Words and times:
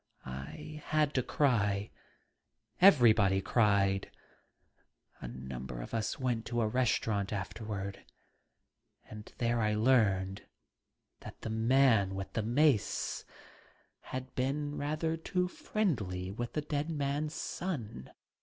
I 0.25 0.81
had 0.87 1.13
to 1.13 1.21
cry— 1.21 1.91
everybody 2.81 3.39
cried 3.39 4.09
A 5.21 5.27
number 5.27 5.79
of 5.79 5.93
us 5.93 6.17
went 6.17 6.43
to 6.47 6.61
a 6.61 6.67
restaurant 6.67 7.31
afterward, 7.31 8.03
and 9.11 9.31
there 9.37 9.61
I 9.61 9.75
learned 9.75 10.41
that 11.19 11.41
the 11.41 11.51
man 11.51 12.15
with 12.15 12.33
the 12.33 12.41
mace 12.41 13.25
had 13.99 14.33
been 14.33 14.75
rather 14.75 15.15
too 15.17 15.47
friendly 15.47 16.31
with 16.31 16.53
the 16.53 16.61
dead 16.61 16.89
man 16.89 17.25
s 17.25 17.35
son 17.35 18.09